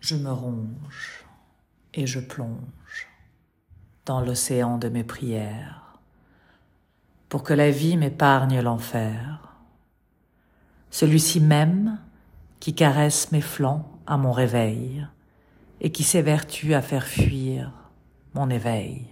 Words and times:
Je 0.00 0.16
me 0.16 0.32
ronge 0.32 1.26
et 1.92 2.06
je 2.06 2.20
plonge 2.20 3.08
dans 4.06 4.22
l'océan 4.22 4.78
de 4.78 4.88
mes 4.88 5.04
prières 5.04 5.98
pour 7.28 7.42
que 7.42 7.52
la 7.52 7.70
vie 7.70 7.98
m'épargne 7.98 8.60
l'enfer, 8.60 9.40
celui-ci 10.90 11.40
même 11.40 11.98
qui 12.60 12.74
caresse 12.74 13.30
mes 13.30 13.42
flancs 13.42 13.86
à 14.06 14.16
mon 14.16 14.32
réveil 14.32 15.06
et 15.82 15.92
qui 15.92 16.02
s'évertue 16.02 16.72
à 16.72 16.80
faire 16.80 17.06
fuir 17.06 17.70
mon 18.34 18.48
éveil. 18.48 19.06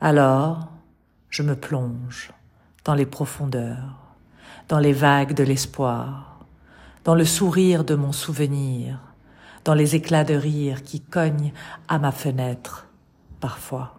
Alors, 0.00 0.70
je 1.28 1.42
me 1.42 1.56
plonge 1.56 2.32
dans 2.84 2.94
les 2.94 3.06
profondeurs, 3.06 3.98
dans 4.68 4.78
les 4.78 4.94
vagues 4.94 5.34
de 5.34 5.44
l'espoir, 5.44 6.40
dans 7.04 7.14
le 7.14 7.26
sourire 7.26 7.84
de 7.84 7.94
mon 7.94 8.12
souvenir, 8.12 8.98
dans 9.66 9.74
les 9.74 9.96
éclats 9.96 10.22
de 10.22 10.34
rire 10.34 10.84
qui 10.84 11.00
cognent 11.00 11.52
à 11.88 11.98
ma 11.98 12.12
fenêtre 12.12 12.86
parfois. 13.40 13.98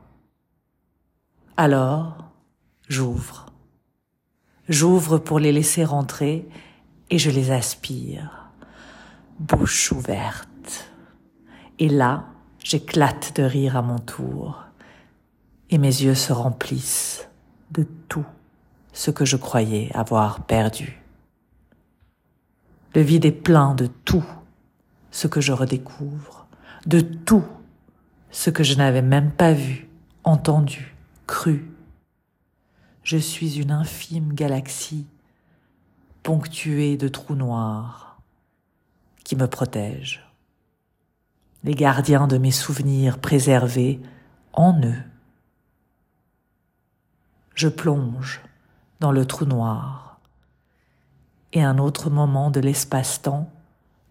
Alors, 1.57 2.31
j'ouvre. 2.87 3.47
J'ouvre 4.69 5.17
pour 5.17 5.39
les 5.39 5.51
laisser 5.51 5.83
rentrer 5.83 6.47
et 7.09 7.19
je 7.19 7.29
les 7.29 7.51
aspire, 7.51 8.49
bouche 9.39 9.91
ouverte. 9.91 10.89
Et 11.79 11.89
là, 11.89 12.23
j'éclate 12.63 13.35
de 13.35 13.43
rire 13.43 13.75
à 13.75 13.81
mon 13.81 13.99
tour 13.99 14.63
et 15.69 15.77
mes 15.77 15.87
yeux 15.87 16.15
se 16.15 16.31
remplissent 16.31 17.27
de 17.71 17.85
tout 18.07 18.25
ce 18.93 19.11
que 19.11 19.25
je 19.25 19.35
croyais 19.35 19.91
avoir 19.93 20.45
perdu. 20.45 21.03
Le 22.95 23.01
vide 23.01 23.25
est 23.25 23.31
plein 23.33 23.75
de 23.75 23.87
tout 24.05 24.25
ce 25.11 25.27
que 25.27 25.41
je 25.41 25.53
redécouvre, 25.53 26.47
de 26.85 26.99
tout 26.99 27.45
ce 28.31 28.49
que 28.49 28.63
je 28.63 28.75
n'avais 28.75 29.01
même 29.01 29.31
pas 29.31 29.53
vu, 29.53 29.87
entendu, 30.23 30.95
cru. 31.25 31.69
Je 33.03 33.17
suis 33.17 33.59
une 33.59 33.71
infime 33.71 34.33
galaxie 34.33 35.07
ponctuée 36.23 36.97
de 36.97 37.07
trous 37.07 37.35
noirs 37.35 38.21
qui 39.23 39.35
me 39.35 39.47
protègent, 39.47 40.25
les 41.63 41.73
gardiens 41.73 42.27
de 42.27 42.37
mes 42.37 42.51
souvenirs 42.51 43.19
préservés 43.19 44.01
en 44.53 44.79
eux. 44.81 45.03
Je 47.55 47.67
plonge 47.67 48.41
dans 48.99 49.11
le 49.11 49.25
trou 49.25 49.45
noir 49.45 50.19
et 51.53 51.63
un 51.63 51.77
autre 51.77 52.09
moment 52.09 52.51
de 52.51 52.59
l'espace-temps 52.59 53.49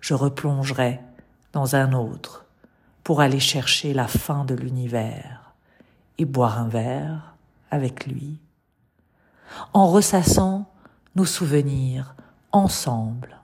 je 0.06 0.14
replongerai 0.14 1.00
dans 1.52 1.74
un 1.74 1.92
autre 1.92 2.44
pour 3.02 3.20
aller 3.20 3.40
chercher 3.40 3.92
la 3.92 4.06
fin 4.06 4.44
de 4.44 4.54
l'univers 4.54 5.52
et 6.16 6.24
boire 6.24 6.60
un 6.60 6.68
verre 6.68 7.34
avec 7.72 8.06
lui, 8.06 8.38
en 9.72 9.90
ressassant 9.90 10.70
nos 11.16 11.24
souvenirs 11.24 12.14
ensemble. 12.52 13.40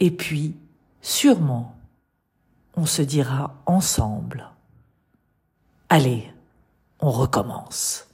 Et 0.00 0.10
puis, 0.10 0.54
sûrement, 1.00 1.74
on 2.76 2.84
se 2.84 3.00
dira 3.00 3.54
ensemble, 3.64 4.50
allez, 5.88 6.30
on 7.00 7.10
recommence. 7.10 8.06